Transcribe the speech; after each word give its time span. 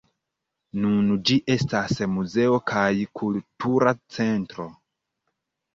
Nun 0.85 1.11
ĝi 1.31 1.37
estas 1.57 2.01
muzeo 2.15 2.59
kaj 2.73 2.89
kultura 3.23 3.95
centro. 4.19 4.69